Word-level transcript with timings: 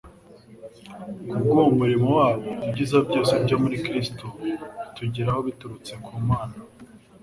Kubw'umurimo 1.29 2.07
wabo, 2.17 2.47
ibyiza 2.65 2.97
byose 3.07 3.31
byo 3.43 3.57
muri 3.63 3.75
Kristo 3.85 4.25
bitugeraho 4.43 5.39
biturutse 5.47 5.93
ku 6.05 6.13
Mana. 6.27 6.57